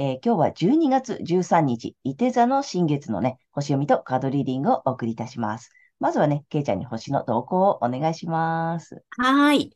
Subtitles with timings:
[0.00, 5.72] えー、今日は12月13日、伊手座の新月のね、星読みとカードリーディングをお送りいたします。
[5.98, 9.04] まずはね、けいちゃんに星の動向をお願いします。
[9.18, 9.70] はい。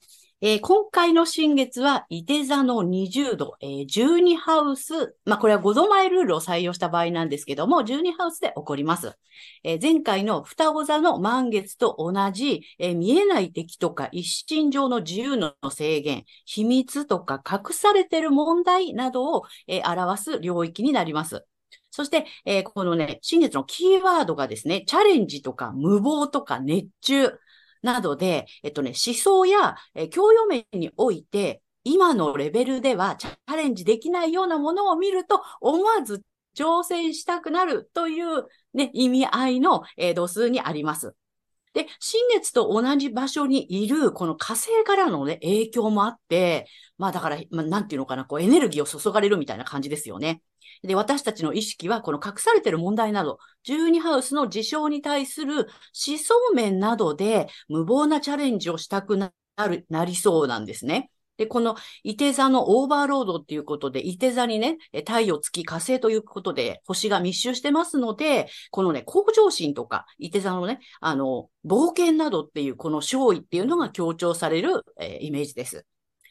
[0.46, 9.16] えー、今回の新月は、伊手座の20度、えー、12ハウス、まあ、これは5度前ルールを採用した場合なんですけども、12ハウスで起こります。
[9.62, 21.46] えー、前回の双子座の満月と同じ、えー、見えない敵とか一心上の自由の制限、秘密とか隠されてる問題などを、え、表す領域になります。
[21.90, 27.38] そして、えー、このね、新月のキーワードがですね、チャレンジとか無謀とか熱中、
[27.84, 36.22] などで、えっとね、思想や、え教養面において、今のレベルではチャレンジできないようなものを見ると、思わず
[36.56, 41.14] 挑戦したくなるというね、意味合いの、えー、度数にあります。
[41.74, 46.66] で、新月と同じ場所にいる、この火星からのね、影響もあって、
[46.98, 50.40] まあだから、まあ、なんていうのかな、こうエネルギーを注がれるみたいな感じですよね。
[50.82, 59.32] で、私たちの意識は、この隠されている問題など、12ハウスの事象に対する思想面などで無謀なチャレンジをしたくな
[59.68, 61.10] る、なりそうなんですね。
[61.36, 75.86] で、この、伊手座のオーバーロードっていうことで、伊手座にね、太陽、月、火星ということで、星が密集してますので、このね、向上心とか、伊手座のね、あの、冒険などっていう、この勝利っていうのが強調される、えー、イメージです。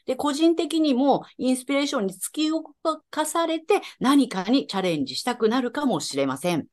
[0.06, 2.64] で、個人的にもインスピレーションに突き動
[3.10, 6.68] かされて何かにチャレンジしたくなるかもしれません。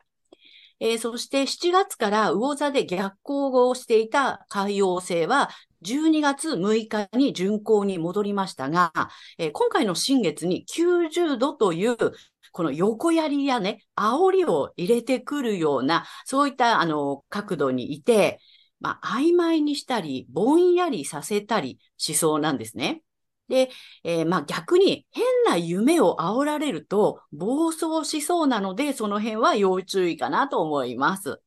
[0.80, 5.50] えー、そして7月から魚座で逆行をしていた海洋星は
[5.82, 8.92] 12月6日に巡行に戻りましたが、
[9.38, 11.96] えー、今回の新月に90度という
[12.52, 18.40] この横槍やね、煽りを入れてくるような、そういったあの角度にいて、
[18.80, 23.02] まあ、曖昧にしたり、ぼんやりさせたりしそうなんですね。
[23.48, 23.70] で、
[24.04, 31.40] えー、まあ逆に変な夢を煽られると暴走しそうなので、その辺は要注意かなと思います。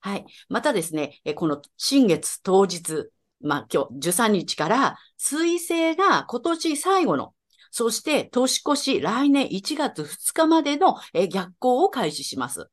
[0.00, 0.26] はい。
[0.48, 3.10] またですね、この新月当日、
[3.40, 7.34] まあ今日13日から水星が今年最後の、
[7.70, 10.96] そして年越し来年1月2日までの
[11.30, 12.68] 逆行を開始します。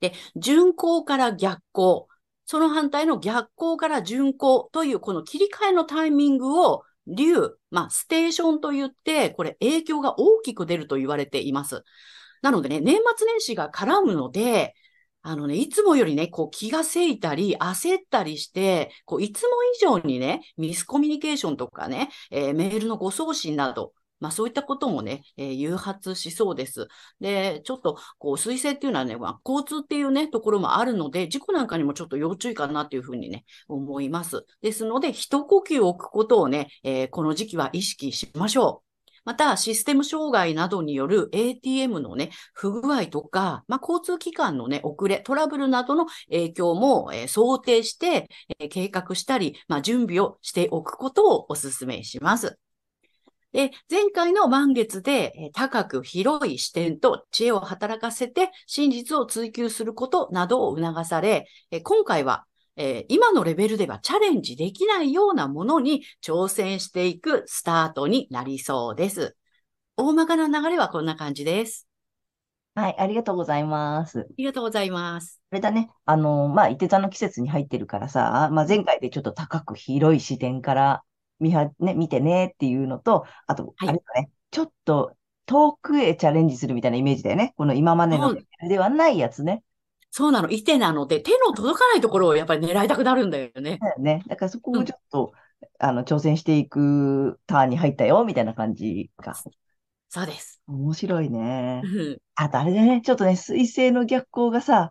[0.00, 2.08] で、巡行から逆行、
[2.46, 11.84] その反対の逆行から巡行というこの切り替えのタイミングを竜、まあ、ステーションと言って、これ影響が大きく出ると言われています。
[12.42, 14.74] なのでね、年末年始が絡むので、
[15.22, 26.88] あのね、いつもよりね、こう気がせいたり、焦ったりして、こういつも以上にね、ミスコミュニケーションとかね、えー、メールの誤送信など、まあそういったこともね、えー、誘発しそうです。
[27.20, 34.44] で、ちょっと、こう、水星っていうのはね、まあ、交通っていうね、ところもあるので、事故なんかにもちょっと要注意かなっていうふうにね、思います。
[34.62, 38.89] ですので、一呼吸置くことをね、えー、この時期は意識しましょう。
[39.24, 52.58] また、システム障害などによる ATM のね、不具合とか、まあ、交通機関のね、遅れ、トラブルなどの影響も、え、想定して、え、計画したり、まあ、準備をしておくことをお勧めします。
[53.52, 61.46] で、前回の満月で高く広い視点と知恵を働かせて真実を追求することなどを促され、
[61.82, 62.46] 今回は
[63.08, 69.36] 今のレベルではチャレンジできないようなものに挑戦していくスタートになりそうです。
[69.96, 71.86] 大まかな流れはこんな感じです。
[72.74, 74.20] はい、ありがとうございます。
[74.20, 75.40] ありがとうございます。
[75.50, 81.02] あれだね、あの、まあ、伊手座の季節に入ってるからさ、まあ、前回でちょっと高く広い視点から
[81.40, 85.16] 見は、ね、見てねっていうのと、あと、あれだね、ちょっと
[85.46, 87.54] 遠くへチャレンジするみたいなイメージだよね。
[87.56, 88.36] この今までの
[88.68, 89.64] ではないやつね。
[90.10, 90.50] そうなの。
[90.50, 93.78] いてなので、手の届かないところをやっぱり狙いたくなるんだよね。
[93.80, 94.24] だよね。
[94.26, 99.40] だからそこをちょっと、うん、あの、挑戦していくターンに入ったよ、みたいな感じか。
[100.08, 100.60] そうです。
[100.66, 101.82] 面白いね。
[102.34, 104.90] あとあれだね、ちょっとね、水星の逆行がさ、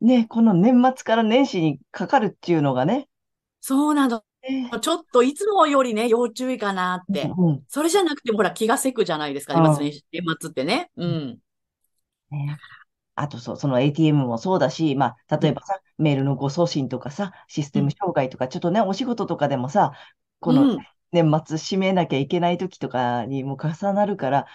[0.00, 3.08] ね、この年末から年始にかかるっていうのがね。
[3.60, 4.24] そうなの。
[4.42, 7.30] ねちょっといつもよりね、要注意かなって。
[7.36, 10.02] うんうんそれじゃなくても、ほら、気がせくじゃないですか、うん年
[10.40, 10.90] 末ってね。
[10.96, 11.38] うん。
[12.32, 12.58] ね
[13.16, 19.92] あとそう、その ATM もそうだし、まあ、例えばさ、メールの誤送信とかさ、システム障害とか、ちょっとね、お仕事とかでもさ、
[20.40, 20.78] このうん。
[21.12, 24.46] 年末締めなきゃいけない時とかにも重なるから、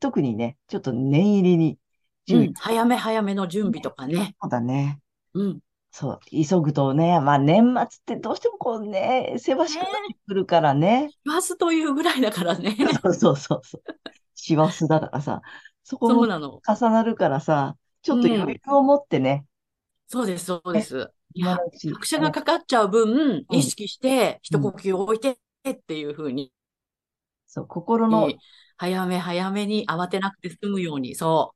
[0.00, 1.78] 特にね、ちょっと念入りに
[2.28, 2.48] う注意。
[2.50, 2.54] ん。
[2.54, 4.36] 早め早めの準備とかね。
[4.40, 5.00] そうだね。
[5.34, 5.60] うん。
[5.90, 11.10] そう、急ぐとね、まあ年末ってどうしてもこうね、せわしくなってくるからね。
[11.24, 12.76] 言わずというぐらいだからね。
[13.02, 13.82] そうそうそうそう。
[14.34, 15.42] 師走だからさ、
[15.82, 16.22] そこも。
[16.22, 17.76] 重なるからさ、
[18.08, 19.44] ちょっと余裕を持ってね、
[20.06, 21.10] そうです、そうです。
[21.34, 21.58] いや、
[21.92, 25.38] 拍車がかかっちゃう分、うん意識して、一呼吸置いて
[25.68, 26.50] っていうふうに、
[27.46, 28.32] そう、心の、
[28.78, 31.54] 早め早めに慌てなくて済むように、そ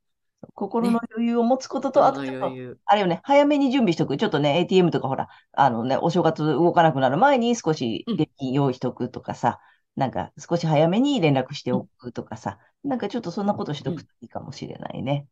[0.54, 1.93] 心の余裕を持つことう。
[1.93, 2.76] と、あそのと。
[2.84, 4.19] あれよね、早めに準備しとく。
[4.19, 9.60] ちょっとね、ATM とかほら、あのね、お正月動かなくなる前に少しうん現金用意しとくとかさ、
[9.96, 15.26] なんか少し早めに連絡しておくとかさ、なんかちょっとそんなことしとくといいかもしれないね。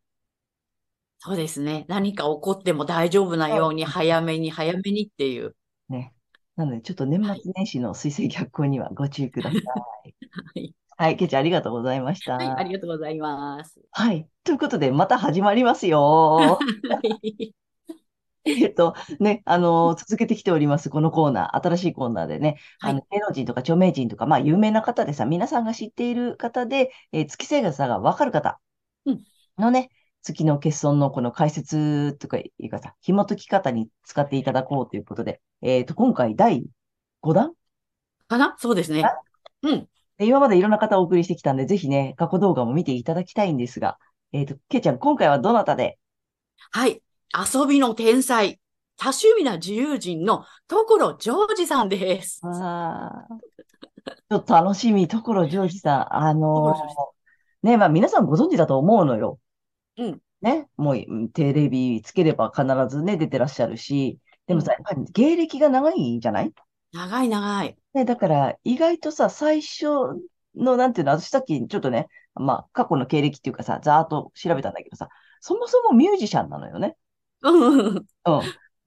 [1.22, 1.84] そうですね。
[1.86, 5.54] 何か起こっても大丈夫なように、早めに早めにっていう。
[5.90, 6.14] ね。
[6.56, 9.60] なので、ちょっと年末年始の水星逆行にはご注意ください。
[9.68, 9.72] は
[10.54, 10.74] い。
[10.96, 12.36] はい、ケイちゃんありがとうございました。
[12.36, 13.82] はい、ありがとうございます。
[13.90, 14.26] はい。
[14.44, 16.00] ということで、また始まりますよ。
[16.00, 16.58] は
[17.22, 17.54] い。
[18.44, 28.58] えっと、ね、あの、続けてきております、このコーナー、新しいコーナーでね、はいあの、芸能人とか著名人とか、まあ、有名な方でさ、皆さんが知っている方で、えー月星座がわかる方
[29.04, 29.20] うん
[29.58, 29.90] のね、
[30.22, 36.64] 月の欠損のこの解説とかいうかさ、紐解き方に使っていただこうということで、えっと、今回第
[37.22, 37.52] 5弾？
[38.28, 38.54] かな？
[38.58, 39.04] そうですね。
[39.62, 39.88] うん。
[40.18, 43.98] で今までいろんな方をお送りしてきたんで、ぜひね、過去動画も見ていただきたいんですが、
[44.32, 45.98] えっと、ケイちゃん、今回はどなたで？
[46.70, 47.02] はい。
[47.32, 48.60] 遊びの天才、
[48.98, 52.40] 多趣味な自由人の所ジョージさんです。
[52.44, 53.38] ああ、
[54.08, 56.14] ちょっと楽しみ、所ジョージさん。
[56.14, 59.38] あのーね、まあ皆さんご存知だと思うのよ。
[60.04, 60.20] うん。
[60.40, 66.52] ね、もううんテレビつければ必ずね、出てらっしゃるし、でもさ、やっぱり芸歴が長いんじゃない？
[66.92, 67.76] 長い長い。
[67.94, 69.86] ね、だから意外とさ、最初
[70.56, 75.08] の、なんていうの、私さっきちょっとね、まあ過去の経歴っていうかさ、ざーっと調べたんだけどさ、
[75.40, 76.96] そもそもミュージシャンなのよね。
[77.42, 77.96] うん。
[77.96, 78.04] うん。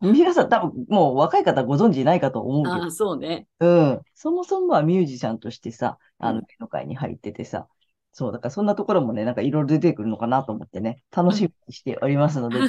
[0.01, 3.48] 皆さん多分もう若い方ご存知ないかと思うけどああ、そうね。
[3.60, 4.01] うん。
[4.15, 7.68] そもそもはミュージシャンとしてさ、あの、うん芸能界に入っててさ、
[8.15, 12.68] そう、だからそんなところもね、なんかいろいろ出てくるのかなと思ってね、楽しみにしておりますので、は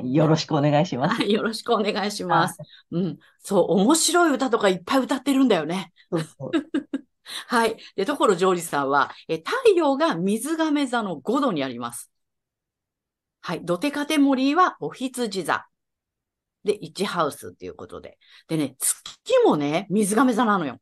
[0.00, 0.14] い。
[0.14, 1.16] よろしくお願いします。
[1.16, 1.32] はい。
[1.32, 2.56] よろしくお願いします。
[2.92, 3.18] うん。
[3.40, 5.92] そう、面白い歌とかいっぱい歌ってるんだよね。
[6.12, 6.50] そうそう。
[7.48, 7.76] はい。
[7.96, 12.12] で、所ジョージさんは、え、太陽が水亀座の5度にあります。
[13.40, 13.64] はい。
[13.64, 15.66] ドテカテモリーはお羊座。
[16.62, 18.16] で、1ハウスっていうことで。
[18.46, 19.04] でね、月
[19.44, 20.78] もね、水亀座なのよ。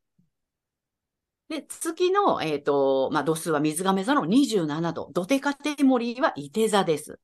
[1.53, 5.11] で、月の、えっ、と、まあ、度数は水亀座の27度。
[5.13, 7.21] ドテカテモリーは伊手座です。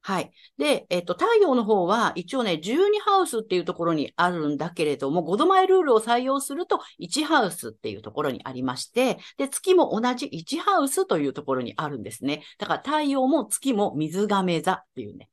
[0.00, 0.32] はい。
[0.56, 12.44] で、えっ、と、太陽の方は一応ね、12ハウスっていうところにあるんだけれども、5度前ルールを採用すると1ハウスっていうところにありまして、で、月も同じ1ハウスというところにあるんですね。
[12.58, 15.28] だから太陽も月も水亀座っていうね、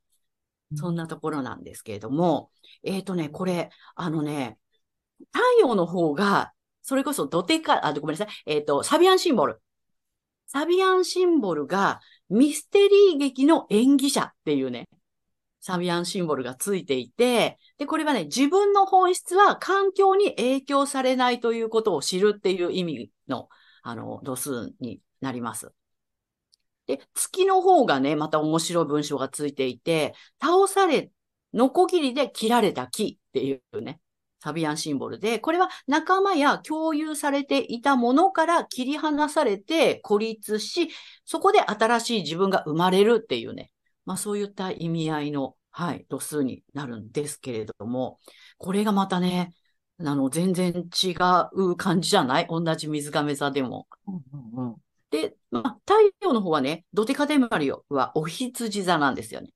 [0.76, 2.52] そんなところなんですけれども、
[2.84, 4.58] えっ、とね、これ、あのね、
[5.32, 6.53] 太陽の方が、
[6.84, 9.62] それこそドテカ、あ、ごめんなさい、えっ、と、サビアンシンボル。
[10.46, 14.88] サビアンシンボルがミステリー劇の演技者っていうね、
[15.62, 23.48] サビアンシンボルがついていて、で、これはね、自分の本質は環境に影響されないということを知るっていう意味の、
[23.82, 25.72] あの、度数になります。
[26.86, 31.12] で、月の方がね、また面白い文章がついていて、倒され、
[31.54, 34.02] ノコギリで切られた木っていうね、
[34.44, 40.90] サビアンシンボルで、これは仲間や共有されていたものから切り離されて孤立し、
[41.24, 43.72] そこで新しい自分が生まれるっていうね、
[44.06, 48.20] まあそういった意味合いの、はい、度数になるんですけれども、
[48.58, 49.54] これがまたね、
[50.00, 51.16] あの、全然違
[51.54, 52.48] う感じじゃない？
[52.50, 53.88] 同じ水亀座でも。
[54.08, 54.24] うん
[54.56, 54.76] うんうん
[55.10, 59.52] で、まあ、太陽の方はね、ドテカテモリはお羊座なんですよね。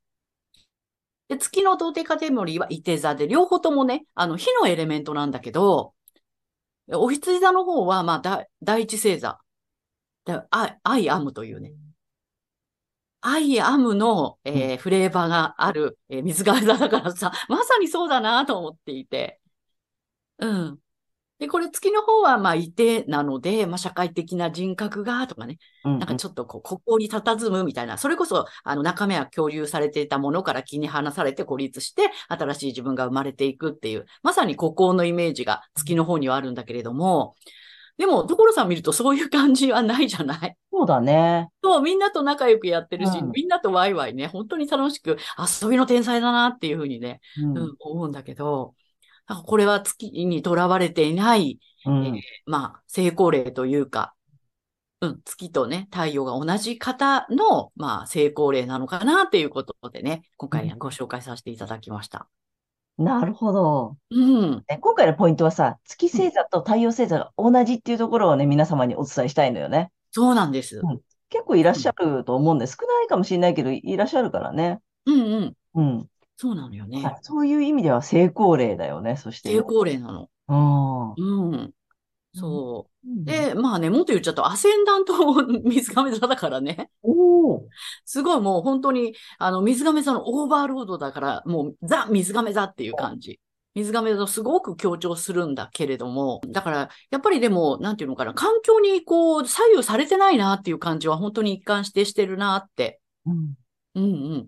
[1.28, 5.94] で、月のドテカテモリは伊手座で、両方ともね、あの、火のエレメントなんだけど、
[6.90, 9.40] 牡羊座の方は、まあ、だ第一星座。
[10.26, 11.74] で I, I am というね。
[13.22, 19.42] I am の、えーフレーバーがある、えー水瓶座だからさ、まさにそうだなと思っていて。
[20.40, 20.82] うん。
[21.40, 37.36] で、これ月の方は、まあ、射手なので、まあ、社会的な人格が、とかね、うんなんかちょっとこう、ここに佇むみたいな、それこそ、あの、中身は共有されていたものから切り離されて孤立して、新しい自分が生まれていくっていう、まさに孤高のイメージが月の方にはあるんだけれども、
[38.00, 40.56] でも、所さん見るとそういう感じはないじゃない？
[40.72, 41.50] そうだね。
[41.64, 43.32] そう、みんなと仲良くやってるし、うん。
[43.32, 45.18] みんなとワイワイね、本当に楽しく、
[45.62, 47.58] 遊びの天才だなっていうふうにね、うん。
[47.58, 48.76] うん、思うんだけど、
[49.36, 54.14] これは月にとらわれていない、うんえーまあ、成功例というか、
[55.02, 62.28] うん、月とね、太陽が同じ方の、まあ、成功例なのかなっていうことでね、今回ご紹介させていただきました。
[62.98, 63.98] なるほど。
[64.10, 64.64] うん。
[64.68, 69.92] ね今回のポイントはさ、月星座と太陽星座が同じっていうところをね、皆様にお伝えしたいのよね。
[70.12, 70.80] そうなんです。
[70.84, 74.80] うん結構いらっしゃると思うんで、少ないかもしれないけど、いらっしゃるからね。
[75.06, 75.54] うんうん。
[75.76, 76.10] うん。
[76.38, 77.04] そうなのよね。
[77.04, 79.50] はいそういう意味では成功例だよね、そして。
[79.50, 80.30] 成功例なの。
[81.18, 81.52] うん。
[81.52, 81.72] うん。
[82.34, 83.08] そう。
[83.10, 85.14] うんで、まあね、もっと言っちゃうと、アセンダント
[85.64, 86.90] 水亀座だからね。
[87.02, 87.68] おお。
[88.06, 93.40] すごいもう本当に、あの、水亀座のオーバーロードだから、もうザ・水亀座っていう感じ。
[93.76, 103.56] 水亀座をすごく強調するんだけれども、だから、やっぱりでも、なんていうのかな、環境にこう、左右されてないなっていう感じは本当に一貫してしてるなって、うん。
[103.96, 104.48] うんうん、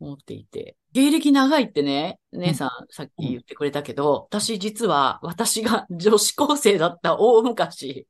[0.00, 0.76] 思っていて。
[0.98, 8.08] 芸歴長いってね、姉さんさっき言ってくれたけど、私実は、私が女子高生だった大昔。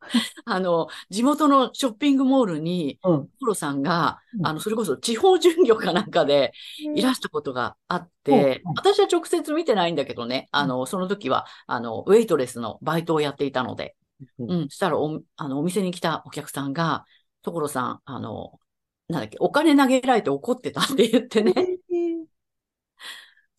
[0.44, 3.28] あの、地元のショッピングモールに、うん。
[3.40, 4.46] コロさんが、うん。
[4.46, 6.52] あの、それこそ地方巡業かなんかで
[6.94, 8.70] いらしたことがあってう。
[8.70, 13.96] ん、私は直接見てないんだけどね、あの、その時は、あの、ウェイトレスのバイトをやっていたので、
[14.38, 14.50] うん。
[14.52, 17.04] うん、したらお、あの、お店に来たお客さんが、
[17.42, 18.60] 所さん、あの、
[19.08, 21.79] なんだっけ、お金投げられて怒ってたって言ってね。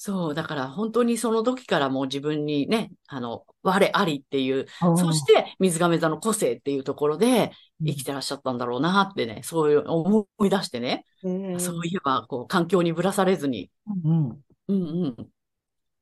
[0.03, 4.65] そう、だから本当にその時からもう自分にね、あの、我ありっていう、
[4.98, 7.51] そして水亀座の個性っていうところで
[7.86, 13.70] 生きてらっしゃったんだろうなってね、そういう思い出してね、てそういえば、こう、環境にぶらされずに、
[14.03, 14.29] うん。
[14.70, 15.27] うんうん、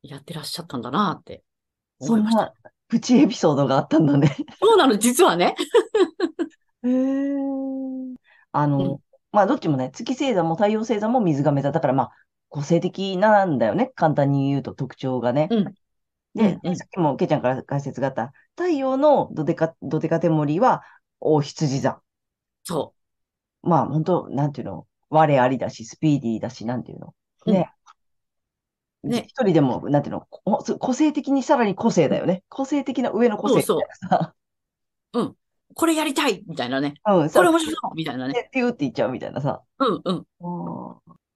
[0.01, 1.43] やってらっしゃったんだなって
[1.99, 2.43] そん思いました。
[2.45, 2.53] な
[2.87, 4.33] プチエピソードがあったんだね。
[4.61, 5.55] そうなの、実はね。
[6.83, 7.35] へえ。
[8.53, 9.01] あうんの、
[9.33, 12.11] まあ、どっちもね、月星座も太陽星座も水亀座だから、まあ、
[12.49, 13.91] 個性的なんだよね。
[13.95, 15.47] 簡単に言うと特徴がね。
[15.51, 15.73] うん
[16.35, 20.83] で、うんうんさっきもけいちゃんから解説があった、太陽のドデカ、ドデカテモリは、
[21.19, 22.01] 大羊座。
[22.63, 22.93] そ
[23.61, 27.13] まあ、本当なんていうの、我ありだし、スピーディーだし、なんていうの？
[27.45, 27.71] ね。
[29.03, 32.43] うんね一人でも、なんていうの、こ個性的にさらに個性だよね。
[32.49, 34.33] 個性的な上の個性みたいなさ。
[35.13, 35.35] う。
[35.73, 36.95] これやりたいみたいなね。
[37.05, 38.33] うん、さこれ面白そうみたいなね。
[38.33, 39.61] でピューって言っちゃうみたいなさ。
[39.79, 40.25] うんうん。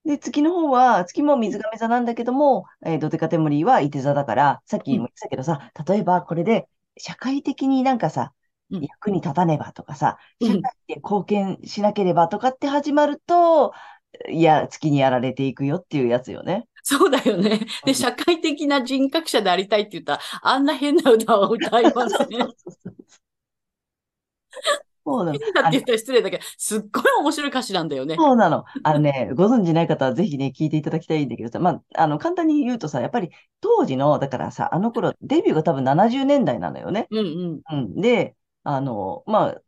[0.06, 6.68] で、月の方は、月も水亀座なんだけども、えードテカテモリーは伊手座だから、さっきも言ってたけどさ、例えばこれで
[6.98, 8.34] 社会的になんかさ、
[8.70, 13.74] うん役に立たねばとかさ、うん社会で貢献しなければとかって始まると、
[14.30, 16.68] いや、月にやられていくよっていうやつよね。
[16.84, 17.60] そうだよね。
[17.62, 22.28] うんで、社会的な人格者でありたいって言ったら、あんな変な歌を歌いません。
[25.18, 25.40] 変そうなの。
[25.54, 28.16] だって言ったら失礼だけど、すっごい面白い歌詞なんだよね。
[28.16, 28.66] そうなの。
[28.84, 33.30] あのね、 ご存知ない方はぜひね、聞いていただきたいんだけどさ、まあ、あの、簡単に言うとさ、やっぱり
[33.62, 37.08] 当時の、だからさ、あの頃、デビューが多分70年代なのよね。
[37.12, 37.62] うんうん。
[37.72, 38.02] うん。
[38.02, 39.62] で、あの、まあ、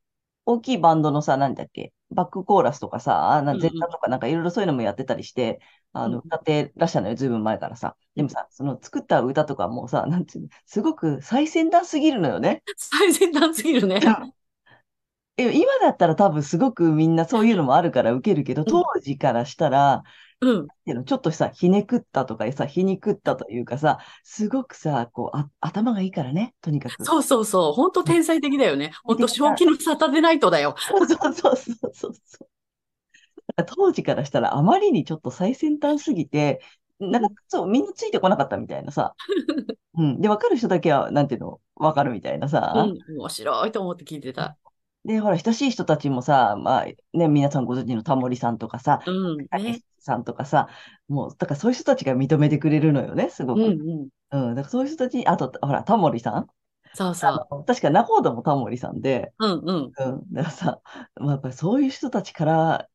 [0.45, 5.59] 大きいバンドのさ、なんだっけ、バックコーラスとかさ、なうんうんゼッタとかなんかいろいろそういうのもやってたりして、
[5.91, 7.95] あの、うん歌ってらっしゃるのよ、ずいぶん前からさ。
[8.15, 12.63] でもさ、その作った歌とかもさ、なんていうの、すごく最先端すぎるのよね。
[12.77, 13.99] 最先端すぎるね。
[15.37, 20.03] え今だったら多分すごくみんなそういうのもあるから受けるけど、当時からしたら、
[20.41, 20.63] うん。
[20.63, 27.03] っていうのちょっとさ、ひねくったとかさ、ひにくったというかさ、すごくさ、こう、あ、頭がいいからね、とにかく。
[27.05, 27.73] そうそうそう。
[27.73, 28.91] 本当天才的だよね。
[29.03, 30.75] 本当正気のサタデーナイトだよ。
[30.77, 32.47] そうそうそうそうそう。
[33.65, 36.61] 当時からしたらあまりにちょっと最先端すぎて、
[36.99, 39.15] なんかそう、みんなついてこなかったみたいなさ。
[39.97, 40.21] うん。
[40.21, 42.73] で、わかる人だけは、なんていうの、わかるみたいなさ。
[42.75, 43.17] うん。
[43.17, 44.57] 面白いと思って聞いてた。
[45.05, 49.47] で、ほら、親しい人たちもさ、まあ、ね、皆さんご存知のタモリさんとかさ、うん。
[49.47, 49.85] たけねし。
[49.99, 50.67] さんとかさ、
[51.07, 53.61] もう、だからそういう人たちが認めてくれるのよね、すごく。
[53.61, 54.47] うんうん。
[54.49, 54.55] うん。
[54.55, 56.47] だからそういう人たちに、あと、ほら、タモリさん
[56.93, 57.65] そうそう。
[57.65, 59.91] 確か仲人もタモリさんで、うんうん。
[59.95, 60.33] うん。
[60.33, 60.81] だからさ、
[61.15, 62.87] まあ、やっぱりそういう人たちから、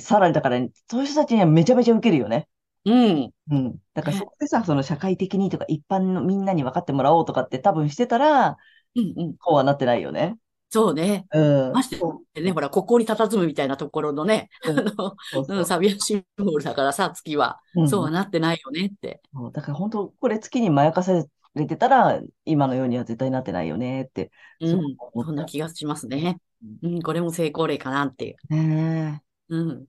[0.00, 2.48] さらにだから、そういう人たちにはめちゃめちゃ受けるよね。
[2.84, 3.30] うん。
[3.50, 3.76] うん。
[3.94, 8.56] だからねそこでさ、その社会的にとか一般のみんなに分かってもらおうとかって多分してたら、
[8.94, 9.36] うんうん。
[9.38, 10.36] こうはなってないよね。
[10.74, 11.24] そうね。
[11.32, 11.72] うん。
[11.72, 12.00] まして
[12.34, 15.14] でね、ほら、ここに佇むみたいなところのね、あの、
[15.48, 17.60] うんサビアシンボルだからさ、月は。
[17.76, 19.22] うんそうはなってないよねって。
[19.32, 24.32] そうだから本当、これ月にまやかされれてたら、今のようには絶対なってないよねって。
[24.58, 24.96] うん。
[25.14, 26.40] そんな気がしますね。
[26.82, 28.36] うん、これも成功例かなっていう。
[28.52, 29.84] ねうん。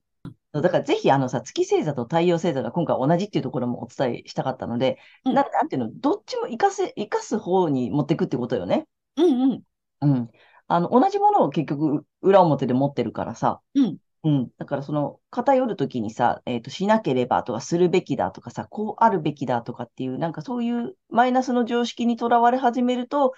[0.54, 8.86] えだからぜひあのさ、月星座と太陽星座が今回同じっていうところもお伝えしたかったので、うんななんていうの、どっちも活かせ、活かす方に持っていくってことよね。
[9.16, 9.62] うんうん。
[10.02, 10.30] うん。
[10.68, 13.60] あの、同じものを結局裏表で持ってるからさ。
[13.74, 13.98] うん。
[14.24, 14.50] うん。
[14.58, 23.34] だからその偏るときにさ、えっと、しなければとかするべきだとかさ、こうあるべきだとかっていう、なんかそういうマイナスの常識にとらわれ始めると、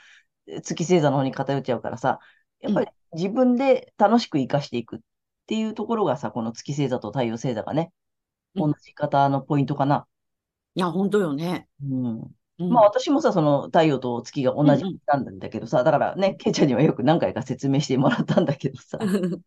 [0.47, 2.21] え月星座の方に偏っちゃうからさ、
[2.61, 5.01] やっぱり自分で楽しく活かしていくっ
[5.47, 7.93] ていうところがさ、この月星座と太陽星座がね、
[8.55, 10.07] うん同じ方のポイントかな。
[10.75, 11.69] いや、本当よね。
[11.83, 12.38] うん。
[12.59, 18.99] うんまあ私もさ、その太陽と月が同じなんだけどさ、だからね、ケイちゃんにはよく何回か説明してもらったんだけどさ、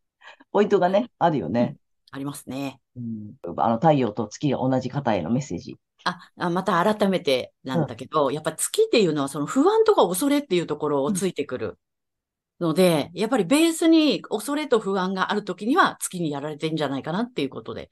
[0.51, 1.77] ポイントがね、あるよね。
[2.11, 2.79] ありますね。
[2.95, 5.77] うん、あの太陽と月が同じ方へのメッセージ。
[6.03, 11.77] あ、あまた改めてなんだけど、やっぱ月っていうのはその不安とか恐れっていうところをついてくる
[12.59, 17.89] ので、やっぱりベースに恐れと不安があるときには月にやられてんじゃないかなっていうことで、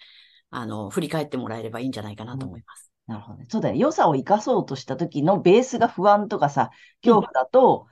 [0.49, 2.88] あの、振り返ってもらえればいいんじゃないかなと思います。
[3.09, 3.45] なるほどね。
[3.49, 3.81] そうだよね。
[3.81, 6.69] 良さを生かそうとした時のベースが不安とかさ、
[7.01, 7.87] 恐怖だと、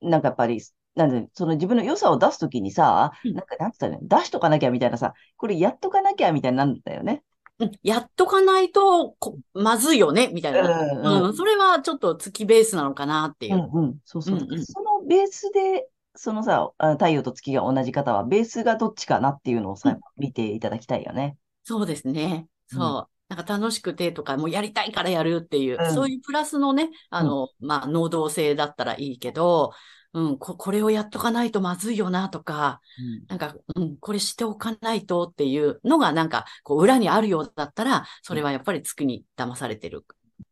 [0.00, 0.62] なんかやっぱり、
[0.94, 4.08] なんで、その自分の良さを出すときにさ、うんなんか、なんつったらいいの？
[4.08, 7.24] 出しとかなきゃみたいなさ、これやっとかなきゃみたいになるんだよね。
[7.58, 10.60] うんやっとかないとこ、まずいよね、みたいな。
[10.80, 13.58] うんうん、それはちょっと月ベースなのかなっていうう。
[13.58, 13.98] んうん。
[14.04, 14.36] そうそう。
[14.36, 21.36] うんうんそのベースで、そのさ、あ太陽と月が同じ方は、ベースがどっちかなっていうのをさ、うん見ていただきたいよね。
[21.64, 22.48] そうですね。
[22.72, 23.08] うんそう。
[23.34, 29.72] なんか楽しくてとか、もうやりたいからやるっていう、うんそういうプラスのね、あの、まあ、能動性だったらいいけど、
[30.12, 32.80] うん、こ、これをやっとかないとまずいよなとか、
[33.28, 40.04] なんか、うん、これしておかないとっていうのが、なんか、こう、裏にあるようだったら、それはやっぱり月に騙されてる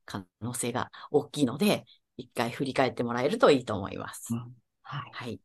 [0.07, 1.85] 可能性が大きいので、
[2.17, 4.33] 一回振り返ってもらえるといいと思います。
[4.33, 5.11] うんはい。
[5.13, 5.41] はい。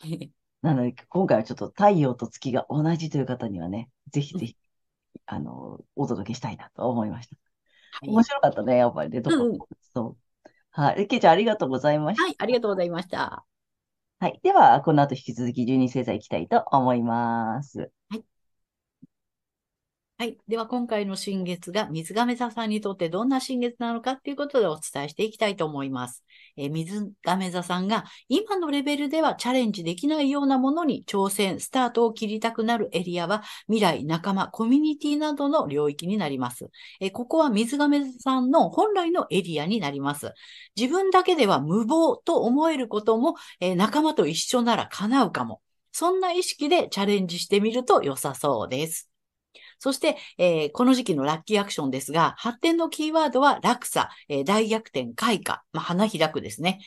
[0.62, 4.56] なので、今回はちょっと太陽と月が同じという方にはね、ぜひぜひ、
[5.26, 7.36] あの、お届けしたいなと思いました。
[8.06, 8.24] 面はい。
[8.24, 9.58] 白かったね、やっぱりね、どこうん
[9.94, 10.50] そう。
[10.72, 11.06] はい。
[11.08, 12.24] けいちゃん、ありがとうございました。
[12.24, 13.44] はい、ありがとうございました。
[14.18, 14.38] はい。
[14.42, 17.90] では、この後引き続き12星座いきたいと思います。
[20.20, 20.36] はい。
[20.48, 26.24] では、今回の新月が水亀座さんにとってどんな新月なのかっていうことでお伝えしていきたいと思います。
[26.58, 36.68] え水亀座さんが今のレベルではチャレンジできないようなものに挑戦、スタートを切りたくなるエリアは未来、仲間、コミュニティなどの領域になります。
[37.00, 40.34] えここは水亀座さんの本来のエリアになります。
[40.76, 45.62] 自分だけでは無謀と思えることも、え仲間と一緒なら叶うかも。
[45.92, 49.10] そんな意識でチャレンジしてみると良さそうです。
[49.80, 56.80] そして、えーこの時期のラッキーアクションですが、発展のキーワードは落差、えー大逆転、開花、まあ、花開くですね。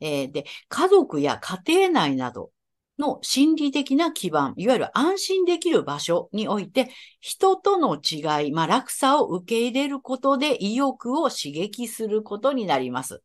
[0.00, 2.50] えーで、家族や家庭内など
[2.98, 13.22] の心理的な基盤、いわゆる安心できる場所において、人との違い、まあ、落差を受け入れることで意欲を刺激することになります。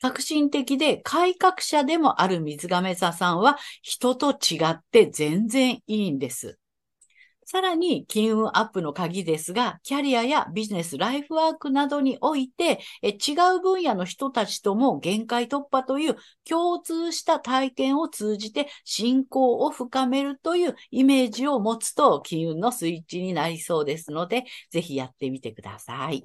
[0.00, 6.58] 革新的で改革者でもある水亀座さんは人と違って全然いいんです。
[7.48, 26.24] さらに、金運アップの鍵ですが、キャリアやビジネス、ライフワークなどにおいて、え違う分野の人たちとも限界突破という共通した体験を通じて信仰を深めるというイメージを持つと、金運のスイッチになりそうですので、ぜひやってみてください。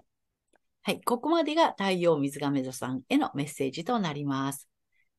[0.81, 4.67] はい、ここまでが太陽水亀座さんへのメッセージとなります。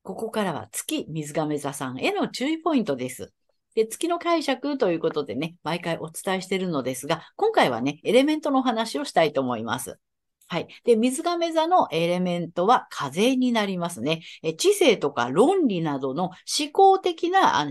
[0.02, 3.32] ここからは月水亀座さんへの注意ポイントです。
[3.74, 9.98] で、月の解釈ということでね、毎回お伝えしているのですが、今回はね、エレメントのお話をしたいと思います。
[10.48, 10.68] はい。
[10.84, 14.20] で、水亀座のエレメントは風になりますね。
[14.42, 17.66] え知性とか論理などの思考的な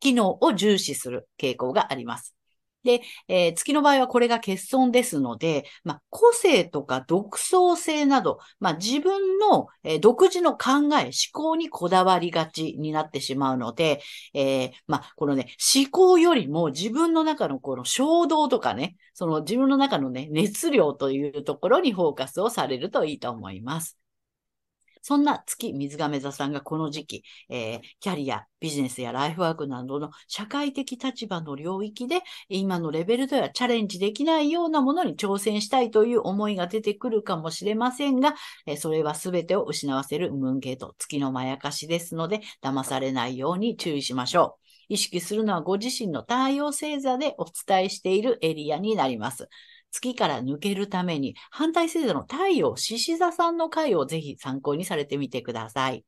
[0.00, 2.34] 機能を重視する傾向があります。
[2.84, 14.00] で、えー月の場合はこれが欠損ですので、まあ、個性とか独創性など、まあ、自分の、えー独自の考え、思考にこだわりがちになってしまうので、
[14.34, 24.01] えーまあ、このね、思考よりも自分の中のこの衝動とかね、その自分の中のね、熱量というところにフォーカスをされるといいと思います。
[25.02, 38.34] そんな月水亀座さんがこの時期、えーキャリア、ビジネスやライフワークなどの社会的立場の領域で、今のレベルではチャレンジできないようなものに挑戦したいという思いが出てくるかもしれませんが、
[38.66, 44.62] えーそれは全てを失わせるムーンゲート、月のまやかしですので、騙されないように注意しましょう。
[44.88, 49.48] 意識するのはご自身の太陽星座でお伝えしているエリアになります。
[49.92, 56.04] 月から抜けるために、反対制度の太陽、獅子座さんの回をぜひ参考にされてみてください。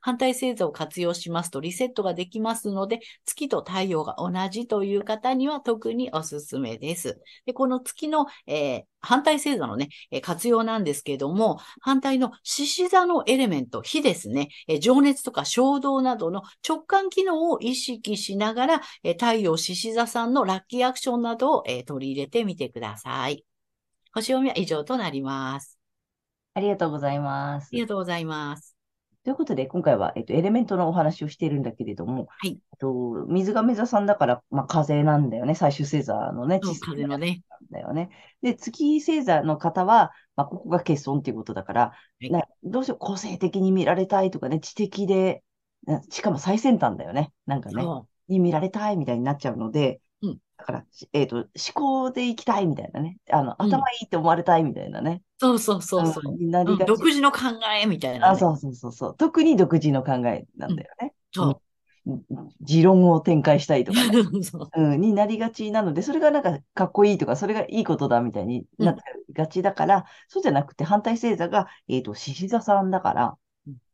[0.00, 7.20] 反対星座を活用しますとリセットができますので、月と太陽が同じという方には特におすすめです。
[7.46, 23.44] で、この月の、えー反対星座のね、えー活用なんですけれども、反対の獅子座のエレメント、火ですね、えー情熱とか衝動などの直感機能を意識しながら、えー太陽獅子座さんのラッキーアクションなどを、えー取り入れてみてください。
[24.14, 25.78] 星読みは以上となります。
[26.54, 27.80] ありがとうございますあり。
[27.82, 28.77] がとうございます。
[29.28, 35.54] ということで、今回は、えっと、エレメントのお話をしているんだけれども、はいと、水亀座さんだから、まあ、風なんだよね。
[35.54, 37.42] 最終星座のね、地星風のね。
[37.50, 38.08] なんだよね。
[38.40, 45.42] で、月星座の方は、まあ、ここが欠損っていうことだから、いなどうしよう、個性的に見られたいとかね、知的で、
[45.84, 47.30] なしかも最先端だよね。
[47.44, 49.98] なんかね、そに見られたいみたいになっちゃうので、うん
[50.58, 53.18] だから、しえっと、思考でいきたいみたいなね。
[53.30, 55.22] あの、うん頭いいって思われたいみたいなね。
[55.40, 56.32] うそうそうそうそう。
[56.32, 57.38] うん独自の考
[57.80, 58.38] えみたいな、あ、ね。
[58.38, 59.16] そうそうそうそう。
[59.16, 61.14] 特に独自の考えなんだよね。
[61.32, 62.22] そうん
[62.62, 64.42] 持論を展開したいとかね、 う。
[64.44, 73.36] そううん、になりがちなので、それがなんかかっこいいとか、それがいいことだみたいになってがちだから、そうじゃなくて反対星座が、えっと、獅子座さんだから、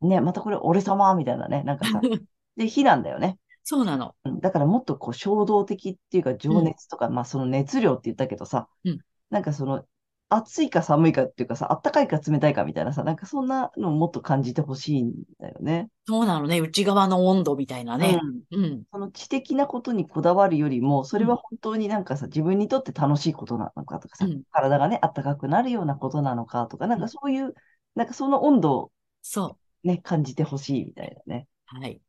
[0.00, 2.00] ね、またこれ俺様みたいなね、なんかさ、
[2.56, 3.38] で、火なんだよね。
[3.64, 4.14] そうなの。
[4.24, 9.00] うんだからもっとこう衝動的っていうか情熱とか、まあその熱量って言ったけどさ、うん
[9.30, 9.84] なんかその
[10.28, 15.88] 暑いか寒いかっていうかさ、暖かいか冷たいかみたいなさ、なんかそんなのをもっと感じてほしいんだよね。
[16.06, 16.60] そうなのね。
[16.60, 18.18] 内側の温度みたいなね。
[18.50, 18.82] うんうん。
[18.90, 27.54] その知的なことにこだわるよりも、それは本当になんかさ、自分にとって楽しいことなのかとかさ、うん体がね、暖かくなるようなことなのかとか、なんかそういう、
[27.94, 31.46] なんかその温度をそね、感じてほしいみたいなね。
[31.74, 31.80] う。
[31.80, 32.00] はい。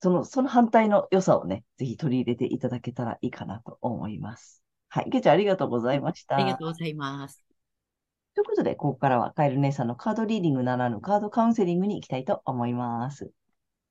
[0.00, 4.62] その、その反対の良さをね、ぜひ取り入れていただけたらいいかなと思います。
[4.88, 5.10] はい。
[5.10, 6.36] けちゃんありがとうございました。
[6.36, 7.44] ありがとうございます。
[8.34, 13.30] ということで、ここからはカエル姉さんのカードリーディングならぬカードカウンセリングに行きたいと思います。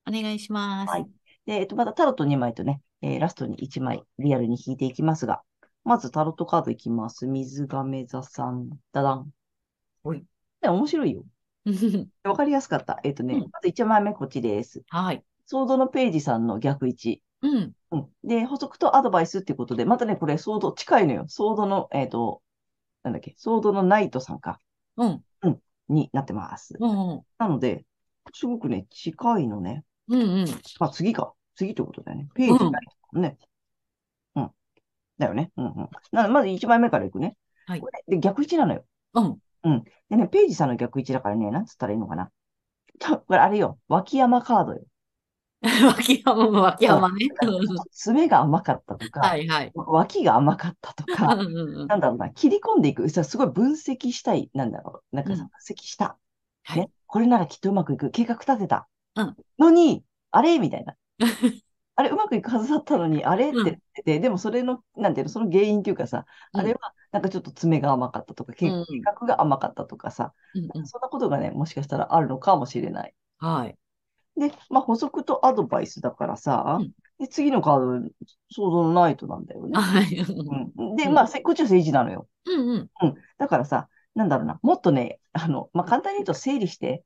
[0.08, 0.90] お願いします。
[0.90, 1.06] はい。
[1.46, 5.42] で、えっと、またタロット2枚とね、えーラストに1枚リアルに引いていきますが、
[5.84, 7.26] まずタロットカードいきます。
[7.26, 8.70] 水亀座さん。
[8.92, 9.30] ダダン。
[10.02, 10.24] はい。
[10.62, 11.24] ね、面白いよ。
[12.24, 13.00] わかりやすかった。
[13.04, 14.82] えっとね、うんまず1枚目こっちです。
[14.88, 15.24] はい。
[15.50, 17.22] ソードのページさんの逆位置。
[17.42, 17.72] うん。
[17.90, 18.08] うん。
[18.22, 21.24] で、補足とアドバイスっていうことで、またね、これ、ソード、近いのよ。
[21.26, 22.40] ソードの、えっと、
[23.02, 24.60] なんだっけ、ソードのナイトさんか、
[24.96, 25.24] うん。
[25.88, 26.76] になってます。
[26.78, 27.22] うん。
[27.38, 27.84] なので、
[28.32, 29.84] すごくね、近いのね。
[30.06, 30.20] うん。
[30.20, 30.44] うん。
[30.78, 31.34] まあ、次か。
[31.56, 32.28] 次ってことだよね。
[32.32, 33.36] ページないとね。
[34.36, 34.50] うん。
[35.18, 35.50] だよね。
[35.56, 35.74] うんうん。
[36.12, 37.36] なので、まず1枚目からいくね。
[37.66, 38.84] はいこれで、逆位置なのよ。
[39.14, 39.20] う
[39.68, 39.82] ん。
[40.08, 42.30] でね、ページさんの逆位置だからね、なんつったらいいのかな。
[43.00, 43.80] たこれ、あれよ。
[43.88, 44.84] 脇山カードよ。
[45.86, 47.28] 脇山も脇山ね。
[47.92, 49.72] 爪が甘かったとか、はいはい。
[49.74, 53.08] 脇が甘かったとうか、んうんうんなんだろうな、切り込んでいく。
[53.10, 54.50] さすごい分析したい。
[54.54, 55.16] なんだろう。
[55.16, 56.18] なんかさ、うん分析した。
[56.64, 56.90] はいね。
[57.06, 58.10] これならきっとうまくいく。
[58.10, 58.88] 計画立てた。
[59.16, 60.58] うんのに、あれ？
[60.58, 60.94] みたいな。
[61.96, 63.50] あれ、うまくいくはずだったのに、あれ？
[63.50, 68.70] ってうん言ってて、でもそれの、なんていうの、その原因っていうかさ、うんあれは、なんかちょっと爪が甘かったとか、計
[69.04, 73.14] 画が甘かったとかさ、うんうんそんなことがね、もしかしたらあるのかもしれない。
[73.38, 73.76] はい。
[74.40, 78.08] で、まあ、補足とアドバイスだからさ、うんで次のカード、
[78.50, 79.78] 想像のナイトなんだよね。
[79.78, 80.16] はい。
[80.16, 82.26] うん、で、うんまあ、せこっちは政治なのよ。
[82.46, 82.90] うんうん。
[83.02, 83.14] うん。
[83.36, 87.04] だからさ、なんだろうな、もっとね、あの、まあ、簡単に言うと整理して、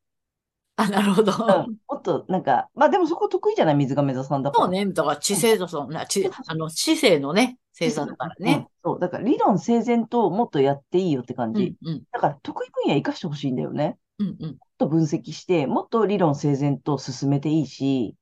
[0.76, 1.32] あ、なるほど。
[1.32, 4.64] うん、もっとなんか、まあでもそこ得意じゃない、水亀座さんだから。
[4.66, 4.86] そうね。
[4.86, 8.68] だから、知性とそんな、知、あの、知性のね、星座だからうんね。
[8.84, 11.76] そう、だから理論整然ともっとやっていいよって感うんじ。
[11.84, 12.02] うん。
[12.12, 13.98] だから得意分野生かしてほしいんだよね。
[14.18, 14.50] うんうん。
[14.50, 18.16] もっと分析して、もっと理論整然と進めていいし、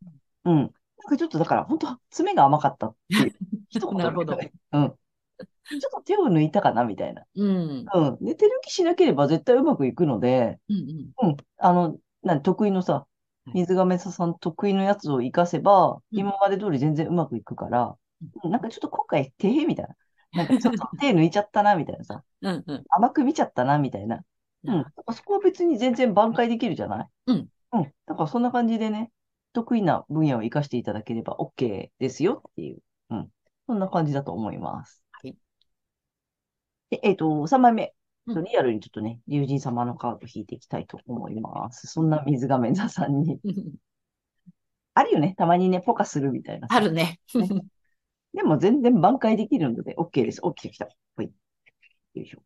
[0.45, 0.55] うん。
[0.57, 0.69] なん
[1.09, 3.35] かちょっとだから、本当爪が甘かったっていう。
[3.69, 4.89] 一言なるほどでうん。
[4.89, 7.25] ちょっと手を抜いたかな、みたいな。
[7.35, 7.87] うん。
[7.93, 8.25] うん。
[8.25, 11.31] で、手抜きしなければ絶対うまくいくので、うんうん。
[11.31, 11.37] うん。
[11.59, 13.07] あの、なん得意のさ、はい
[13.55, 17.97] 水亀座さん得意のやつを活かせば、うん今まで通り全然うまくいくから、
[18.45, 19.97] うんなんかちょっと今回、てへみたいな。
[20.35, 22.23] なんかちょっと手抜いちゃったな、みたいなさ。
[22.41, 22.85] うんうん。
[22.89, 24.23] 甘く見ちゃったな、みたいな。
[24.65, 24.85] うん。
[25.15, 27.33] そこは別に全然挽回できるじゃない？
[27.33, 27.49] うん。
[27.73, 27.93] うん。
[28.07, 29.11] だからそんな感じでね、
[29.53, 32.79] 得意な分野を活かしていただければ OK ですよっていう。
[33.11, 33.29] うん。
[33.67, 35.03] そんな感じだと思います。
[35.13, 35.37] はい。
[36.91, 37.83] で、えっと、3枚目。
[37.85, 37.93] うん
[38.45, 41.89] リアルにちょっとね、竜神様のカード引いていきたいと思います。
[41.89, 43.41] そんな水亀座さんに。
[44.95, 45.35] あるよね。
[45.37, 46.77] たまにね、ポカするみたいなさ。
[46.77, 47.19] あるね。
[48.33, 50.41] でも全然挽回できるので OK です。
[50.41, 50.89] OK 来た。
[51.17, 51.33] はい。
[52.15, 52.43] よいしょ。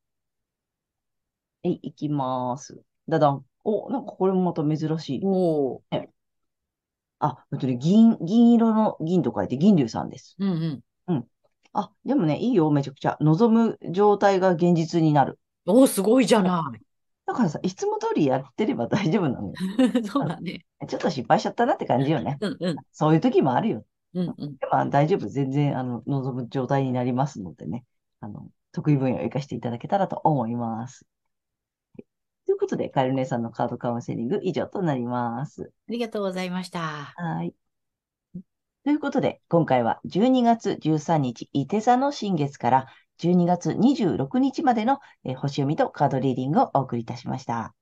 [1.62, 2.80] はい、行きます。
[3.08, 3.44] ダダン。
[3.64, 5.20] お、なんかこれもまた珍しい。
[5.24, 6.08] おー。
[7.18, 10.36] あ、本当に銀、銀色の銀と書いて銀龍さんです。
[10.38, 11.26] うんうん。
[11.72, 13.16] あ、でもね、いいよ、めちゃくちゃ。
[13.20, 15.38] 望む状態が現実になる。
[15.66, 16.72] おー、すごいじゃな
[17.26, 19.54] だからさ、いつも通りやってれば 大丈夫なのよ。
[20.00, 20.04] い。
[20.06, 20.64] そうだね。
[20.86, 22.38] ちょっと失敗しちゃったなって感じよね。
[22.40, 22.76] うんうん。
[22.92, 23.84] そういう時もあるよ。
[24.14, 24.56] うんうん。
[24.70, 25.28] まあ大丈夫。
[25.28, 27.84] 全然、あの、望む状態になりますのでね。
[28.20, 31.06] あの、得意分野を活かしていただけたらと思います。
[32.56, 35.70] ということで、カエル姉さんのカードカウンセリング以上となります。
[35.88, 36.80] ありがとうございました。
[37.14, 37.54] はい。
[38.82, 42.86] ということで、今回は12月13日、伊手座の新月から
[43.18, 47.74] 12月26日までの、えー星読みとカードリーディングをお送りいたしました。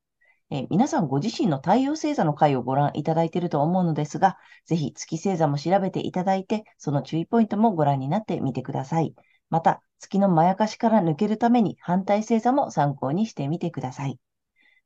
[0.51, 9.15] えー皆さんご自身の太陽星座の回をご覧いただいていると思うのですが、ぜひ月星座も調べていただいて、その注意ポイントもご覧になってみてください。
[9.51, 14.19] また、月のまやかしから抜けるために反対星座も参考にしてみてください。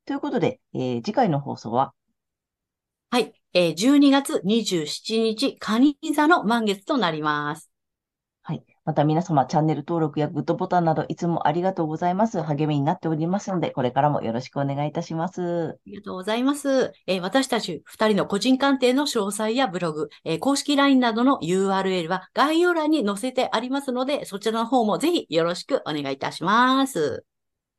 [0.08, 1.92] ということで、えー次回の放送は？
[3.10, 3.34] はい。
[3.52, 7.70] えー12月27日、蟹座の満月となります。
[8.42, 8.64] はい。
[8.86, 12.40] また皆様、チャンネル登録やグッドボタンなどいつもありがとうございます。
[12.40, 15.42] 励みになっておりますので、これからもよろしくお願いいたします。
[15.72, 16.90] ありがとうございます。
[17.06, 27.26] えー私たち二人の個人鑑定の詳細やブログ、えー公式 LINE などの URL は概要欄に載せてありますので、そちらの方もぜひよろしくお願いいたします。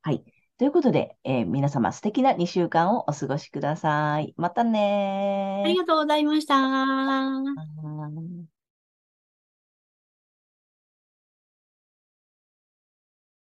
[0.03, 0.23] はい。
[0.59, 4.33] ということで、えー皆様素敵な2週間をお過ごしください。
[4.37, 6.55] またねーありがとうございました。
[6.55, 8.58] はい